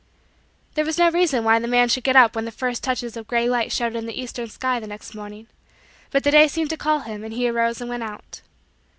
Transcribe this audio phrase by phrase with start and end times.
[0.73, 3.27] There was no reason why the man should get up when the first touches of
[3.27, 5.45] gray light showed in the eastern sky the next morning,
[6.09, 8.41] but the day seemed to call him and he arose and went out.